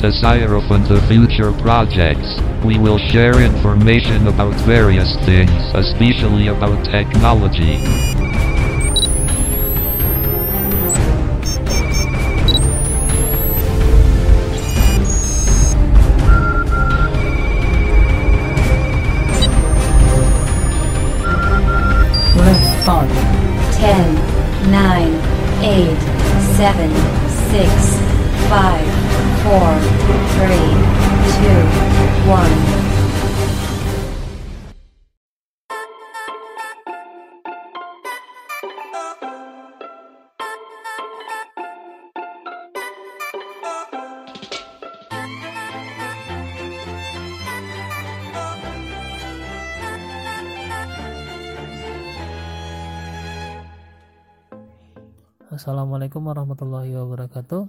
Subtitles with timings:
[0.00, 2.40] desire open to future projects.
[2.64, 8.09] We will share information about various things, especially about technology.
[55.50, 57.66] Assalamualaikum warahmatullahi wabarakatuh.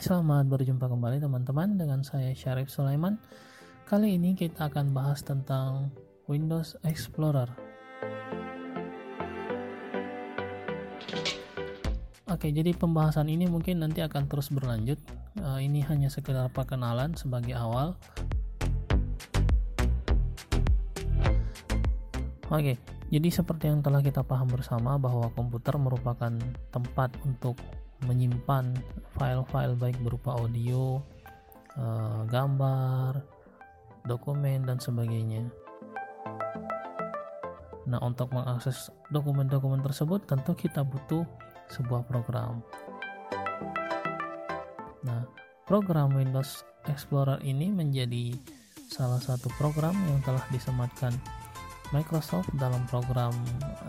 [0.00, 3.20] Selamat berjumpa kembali teman-teman dengan saya Syarif Sulaiman.
[3.84, 5.92] Kali ini kita akan bahas tentang
[6.32, 7.52] Windows Explorer.
[12.32, 14.96] Oke, jadi pembahasan ini mungkin nanti akan terus berlanjut.
[15.36, 18.00] Eh, ini hanya sekedar perkenalan sebagai awal.
[22.48, 26.30] Oke, jadi seperti yang telah kita paham bersama bahwa komputer merupakan
[26.70, 27.58] tempat untuk
[28.06, 28.78] menyimpan
[29.18, 31.02] file-file baik berupa audio,
[31.74, 33.18] eh, gambar,
[34.06, 35.42] dokumen dan sebagainya.
[37.90, 41.26] Nah, untuk mengakses dokumen-dokumen tersebut tentu kita butuh
[41.74, 42.62] sebuah program.
[45.02, 45.26] Nah,
[45.66, 48.38] program Windows Explorer ini menjadi
[48.86, 51.12] salah satu program yang telah disematkan
[51.90, 53.34] Microsoft dalam program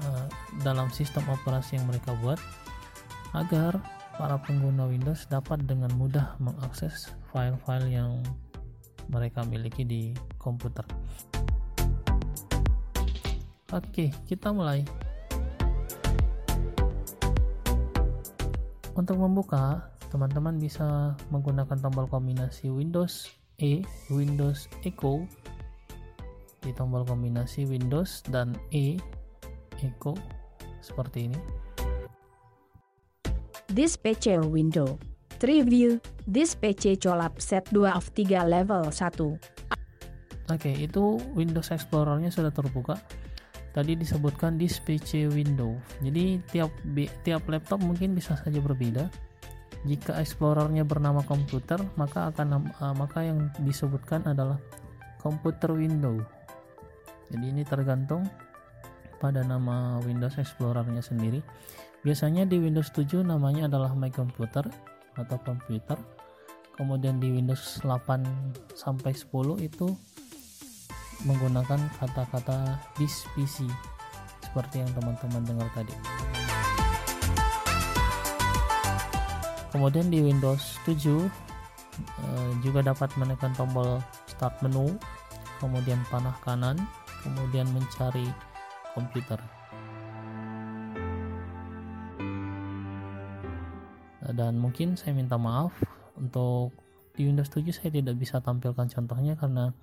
[0.02, 0.26] eh,
[0.66, 2.42] dalam sistem operasi yang mereka buat
[3.38, 3.80] agar
[4.18, 8.22] para pengguna Windows dapat dengan mudah mengakses file-file yang
[9.10, 10.04] mereka miliki di
[10.38, 10.84] komputer.
[13.72, 14.84] Oke, kita mulai.
[18.92, 25.24] Untuk membuka, teman-teman bisa menggunakan tombol kombinasi Windows E, Windows Echo
[26.62, 29.02] di tombol kombinasi Windows dan E
[29.82, 30.14] Echo
[30.82, 31.40] seperti ini.
[33.72, 35.00] This PC window.
[35.42, 35.98] 3 view.
[36.30, 38.94] This PC colap set 2 of 3 level 1.
[40.52, 43.00] Oke, itu Windows Explorer-nya sudah terbuka.
[43.72, 45.80] Tadi disebutkan this PC window.
[46.04, 46.70] Jadi tiap
[47.24, 49.08] tiap laptop mungkin bisa saja berbeda.
[49.88, 54.60] Jika Explorer-nya bernama komputer, maka akan eh, maka yang disebutkan adalah
[55.24, 56.20] komputer window.
[57.32, 58.28] Jadi ini tergantung
[59.24, 61.40] pada nama Windows Explorer-nya sendiri.
[62.04, 64.68] Biasanya di Windows 7 namanya adalah My Computer
[65.16, 65.96] atau komputer.
[66.76, 69.88] Kemudian di Windows 8 sampai 10 itu
[71.30, 73.70] menggunakan kata-kata this PC
[74.42, 75.94] seperti yang teman-teman dengar tadi.
[79.72, 84.98] Kemudian di Windows 7 eh, juga dapat menekan tombol start menu,
[85.64, 86.76] kemudian panah kanan,
[87.22, 88.28] kemudian mencari
[88.94, 89.40] komputer.
[94.32, 95.74] Dan mungkin saya minta maaf
[96.16, 96.72] untuk
[97.18, 99.76] di Windows 7 saya tidak bisa tampilkan contohnya karena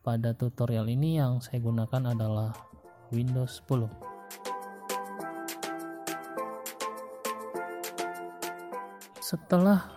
[0.00, 2.56] pada tutorial ini yang saya gunakan adalah
[3.12, 3.90] Windows 10.
[9.20, 9.92] Setelah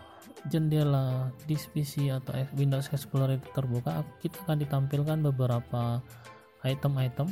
[0.51, 6.03] jendela disk PC atau Windows Explorer itu terbuka, kita akan ditampilkan beberapa
[6.63, 7.29] item-item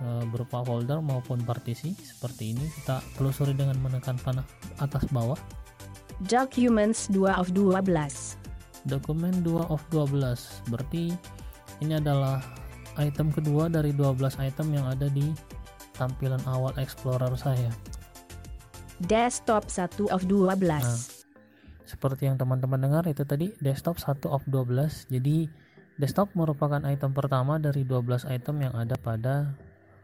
[0.00, 2.64] eh, berupa folder maupun partisi seperti ini.
[2.82, 4.46] Kita telusuri dengan menekan panah
[4.80, 5.38] atas bawah.
[6.26, 8.38] Documents 2 of 12.
[8.86, 11.12] Dokumen 2 of 12 berarti
[11.78, 12.42] ini adalah
[12.98, 15.30] item kedua dari 12 item yang ada di
[15.94, 17.70] tampilan awal Explorer saya.
[19.06, 20.58] Desktop 1 of 12.
[21.86, 25.06] Seperti yang teman-teman dengar itu tadi desktop 1 of 12.
[25.14, 25.46] Jadi
[25.98, 29.52] desktop merupakan item pertama dari 12 item yang ada pada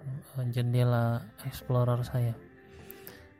[0.02, 2.34] eh, jendela Explorer saya.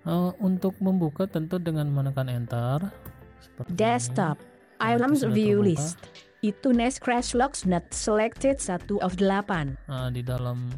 [0.06, 2.89] Eh, untuk membuka tentu dengan menekan enter
[3.43, 3.69] ini.
[3.75, 4.39] Desktop.
[4.39, 5.69] Itu Items view terbuka.
[5.71, 5.99] list.
[6.45, 9.81] Itu Nest Crash Logs not selected 1 of 8.
[9.89, 10.69] Nah, di dalam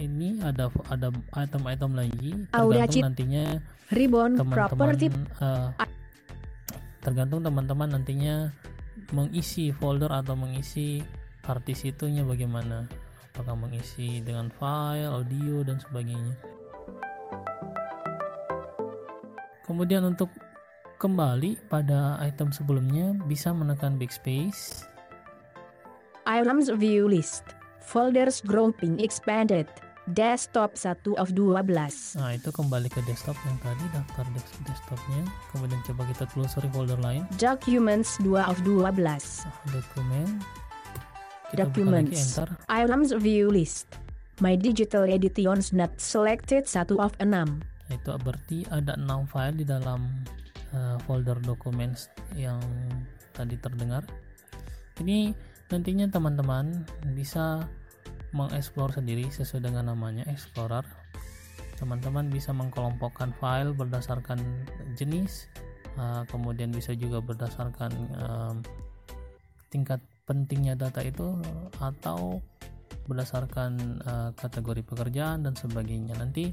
[0.00, 3.44] ini ada ada item-item lagi tergantung nantinya
[3.88, 5.06] Ribbon teman-teman property
[5.40, 5.68] eh,
[7.00, 8.52] tergantung teman-teman nantinya
[9.12, 11.02] mengisi folder atau mengisi
[11.44, 12.88] partisi itunya bagaimana
[13.34, 16.34] apakah mengisi dengan file, audio dan sebagainya
[19.68, 20.32] kemudian untuk
[20.96, 24.86] kembali pada item sebelumnya bisa menekan backspace
[26.26, 27.54] Items view list.
[27.78, 29.70] Folders grouping expanded.
[30.06, 32.14] Desktop 1 of 12.
[32.14, 35.26] Nah, itu kembali ke desktop yang tadi daftar des- desktopnya.
[35.50, 37.26] Kemudian coba kita telusuri folder lain.
[37.42, 38.86] Documents 2 of 12.
[38.86, 40.28] Nah, dokumen.
[41.50, 42.20] Kita buka lagi Documents.
[42.38, 42.48] enter.
[42.70, 43.86] Items view list.
[44.38, 47.26] My digital editions not selected 1 of 6.
[47.26, 47.50] Nah,
[47.90, 50.06] itu berarti ada 6 file di dalam
[50.70, 52.62] uh, folder documents yang
[53.34, 54.06] tadi terdengar.
[55.02, 55.34] Ini
[55.66, 57.66] nantinya teman-teman bisa
[58.36, 60.84] mengeksplor sendiri sesuai dengan namanya Explorer.
[61.80, 64.40] Teman-teman bisa mengkelompokkan file berdasarkan
[64.96, 65.48] jenis,
[65.96, 67.92] uh, kemudian bisa juga berdasarkan
[69.72, 71.36] tingkat pentingnya data itu
[71.80, 72.40] atau
[73.06, 76.18] berdasarkan uh, kategori pekerjaan dan sebagainya.
[76.18, 76.52] Nanti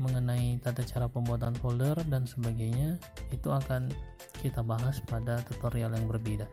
[0.00, 2.96] mengenai tata cara pembuatan folder dan sebagainya
[3.30, 3.92] itu akan
[4.40, 6.48] kita bahas pada tutorial yang berbeda.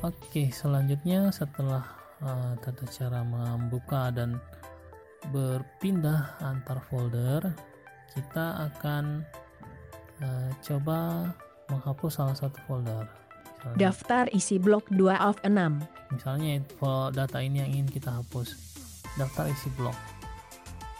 [0.00, 1.84] Oke, selanjutnya setelah
[2.24, 4.40] uh, tata cara membuka dan
[5.28, 7.52] berpindah antar folder,
[8.16, 9.20] kita akan
[10.24, 11.28] uh, coba
[11.68, 13.04] menghapus salah satu folder.
[13.60, 15.84] Misalnya- Daftar isi blok 2 of 6.
[16.10, 16.58] misalnya
[17.14, 18.50] data ini yang ingin kita hapus
[19.14, 19.94] daftar isi blok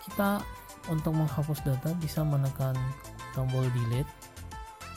[0.07, 0.39] kita
[0.87, 2.79] untuk menghapus data bisa menekan
[3.35, 4.07] tombol delete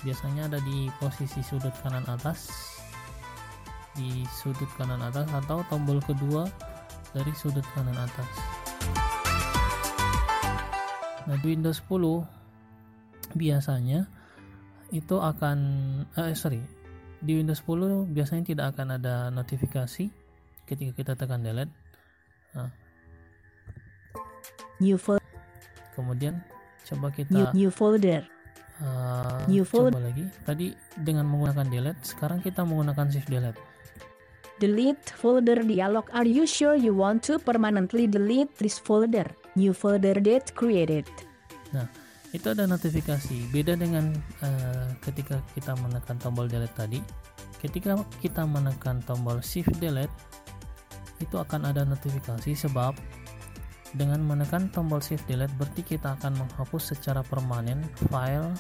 [0.06, 2.72] biasanya ada di posisi sudut kanan atas
[3.94, 6.50] di sudut kanan atas atau tombol kedua
[7.13, 8.30] dari sudut kanan atas
[11.24, 14.10] nah di Windows 10 biasanya
[14.94, 15.57] itu akan
[16.19, 16.62] eh sorry
[17.24, 20.12] di Windows 10 biasanya tidak akan ada notifikasi
[20.68, 21.72] ketika kita tekan delete.
[24.81, 25.24] New, fol-
[25.95, 26.44] Kemudian
[26.84, 28.28] coba new, kita new folder.
[28.81, 30.01] Uh, new coba folder.
[30.01, 30.25] lagi.
[30.47, 30.67] Tadi
[30.97, 33.59] dengan menggunakan delete, sekarang kita menggunakan shift delete.
[34.61, 36.07] Delete folder dialog.
[36.13, 39.27] Are you sure you want to permanently delete this folder?
[39.53, 41.05] New folder date created.
[41.75, 41.89] Nah,
[42.31, 43.49] itu ada notifikasi.
[43.53, 46.99] Beda dengan uh, ketika kita menekan tombol delete tadi.
[47.59, 50.11] Ketika kita menekan tombol shift delete,
[51.23, 52.91] itu akan ada notifikasi sebab
[53.94, 58.54] dengan menekan tombol shift delete berarti kita akan menghapus secara permanen file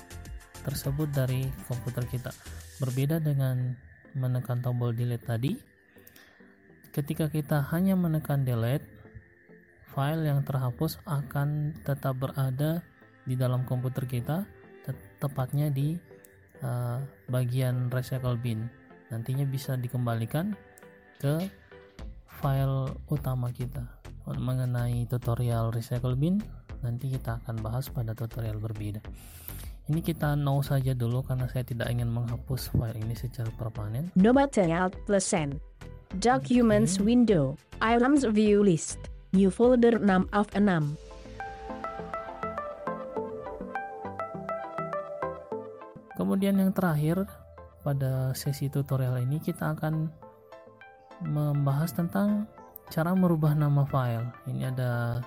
[0.61, 2.31] tersebut dari komputer kita.
[2.77, 3.73] Berbeda dengan
[4.13, 5.57] menekan tombol delete tadi,
[6.93, 8.85] ketika kita hanya menekan delete,
[9.89, 12.81] file yang terhapus akan tetap berada
[13.25, 14.45] di dalam komputer kita,
[14.85, 15.97] te- tepatnya di
[16.61, 18.69] uh, bagian recycle bin.
[19.09, 20.53] Nantinya bisa dikembalikan
[21.21, 21.49] ke
[22.25, 24.02] file utama kita.
[24.23, 26.39] Mengenai tutorial recycle bin,
[26.79, 29.03] nanti kita akan bahas pada tutorial berbeda.
[29.91, 34.15] Ini kita no saja dulu karena saya tidak ingin menghapus file ini secara permanen.
[34.15, 35.59] No button alt plus N.
[36.23, 37.59] Documents window.
[37.83, 38.95] Items view list.
[39.35, 40.95] New folder 6 of 6.
[46.15, 47.27] Kemudian yang terakhir
[47.83, 50.07] pada sesi tutorial ini kita akan
[51.27, 52.47] membahas tentang
[52.93, 54.29] cara merubah nama file.
[54.45, 55.17] Ini ada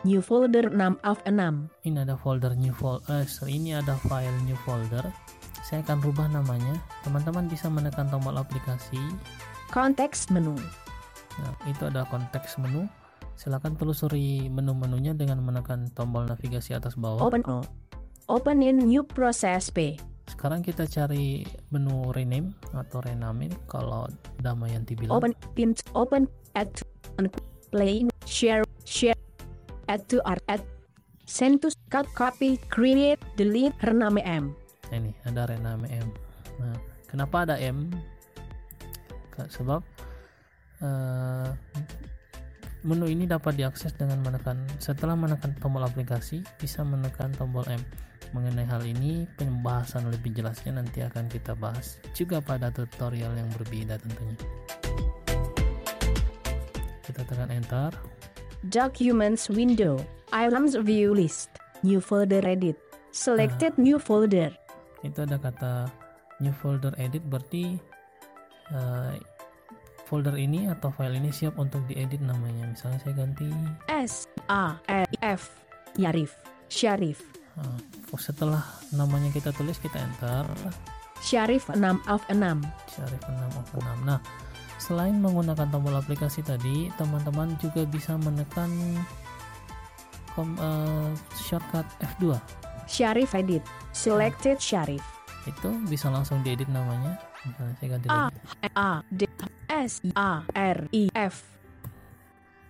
[0.00, 1.68] New folder 6 of 6.
[1.84, 5.04] ini ada folder new folder, eh, ini ada file new folder.
[5.60, 6.72] Saya akan rubah namanya.
[7.04, 8.96] Teman-teman bisa menekan tombol aplikasi.
[9.68, 10.56] Context menu.
[11.36, 12.88] Nah, itu ada konteks menu.
[13.36, 17.28] Silakan telusuri menu-menunya dengan menekan tombol navigasi atas bawah.
[17.28, 17.68] Open all.
[18.32, 20.00] Open in new process P.
[20.30, 21.42] Sekarang kita cari
[21.74, 24.06] menu rename atau rename kalau
[24.38, 25.18] Damayanti bilang.
[25.18, 26.86] Open pin open add to
[27.74, 29.18] play share share
[29.90, 30.62] add to art add
[31.26, 34.54] send to cut copy create delete rename M.
[34.90, 36.08] Nah, ini ada rename M.
[36.62, 36.78] Nah,
[37.10, 37.90] kenapa ada M?
[39.34, 39.82] Sebab
[40.84, 41.48] eh,
[42.86, 47.80] menu ini dapat diakses dengan menekan setelah menekan tombol aplikasi bisa menekan tombol M.
[48.30, 53.98] Mengenai hal ini pembahasan lebih jelasnya nanti akan kita bahas juga pada tutorial yang berbeda
[53.98, 54.38] tentunya.
[57.02, 57.90] Kita tekan enter.
[58.70, 59.98] Documents window.
[60.30, 61.50] Items view list.
[61.82, 62.78] New folder edit.
[63.10, 64.54] Selected new folder.
[65.00, 65.72] itu ada kata
[66.44, 67.80] new folder edit berarti
[68.72, 69.12] eh,
[70.10, 72.66] folder ini atau file ini siap untuk diedit namanya.
[72.66, 73.46] Misalnya saya ganti.
[73.86, 75.54] S A E F
[75.94, 76.34] Yarif
[76.66, 77.22] Syarif.
[77.54, 77.78] Eh,
[78.18, 80.42] setelah namanya kita tulis kita enter.
[81.20, 81.76] Syarif 6
[82.08, 82.40] of 6
[82.88, 84.16] Syarif 6 of 6 nah
[84.80, 88.72] selain menggunakan tombol aplikasi tadi teman-teman juga bisa menekan
[90.32, 91.84] kom, uh, shortcut
[92.16, 92.40] F2
[92.90, 93.62] Syarif edit.
[93.94, 95.04] Selected Syarif.
[95.46, 97.16] itu bisa langsung diedit namanya.
[97.46, 98.40] Misalnya saya ganti A lagi.
[98.76, 99.20] A D
[99.80, 101.40] S A R I F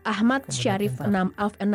[0.07, 1.35] Ahmad Syarif enter.
[1.35, 1.67] 6 of 6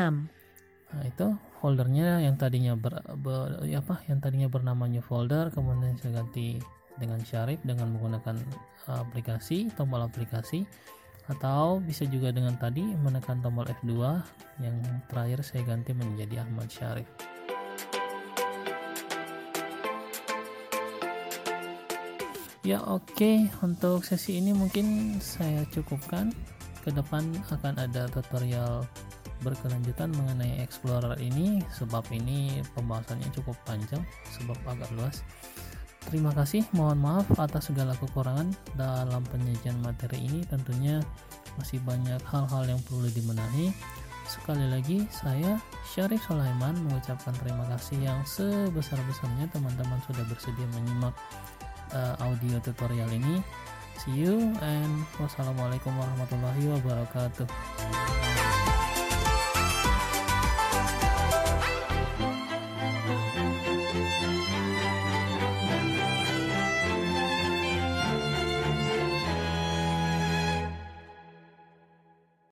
[0.96, 1.28] nah itu
[1.60, 6.64] foldernya yang tadinya ber, ber- ya apa yang tadinya bernama new folder kemudian saya ganti
[6.96, 8.40] dengan Syarif dengan menggunakan
[8.88, 10.64] aplikasi tombol aplikasi
[11.26, 13.92] atau bisa juga dengan tadi menekan tombol F2
[14.62, 14.78] yang
[15.10, 17.10] terakhir saya ganti menjadi Ahmad Syarif
[22.66, 23.46] Ya oke.
[23.62, 26.34] Untuk sesi ini mungkin saya cukupkan.
[26.82, 27.22] Ke depan
[27.54, 28.82] akan ada tutorial
[29.46, 31.62] berkelanjutan mengenai Explorer ini.
[31.78, 34.02] Sebab ini pembahasannya cukup panjang
[34.34, 35.22] sebab agak luas.
[36.10, 40.42] Terima kasih mohon maaf atas segala kekurangan dalam penyajian materi ini.
[40.50, 41.06] Tentunya
[41.62, 43.70] masih banyak hal-hal yang perlu dimenahi
[44.26, 49.54] sekali lagi saya Syarif Sulaiman mengucapkan terima kasih yang sebesar-besarnya.
[49.54, 51.14] Teman-teman sudah bersedia menyimak
[51.96, 53.40] uh, audio tutorial ini.
[54.04, 57.48] See you and wassalamualaikum warahmatullahi wabarakatuh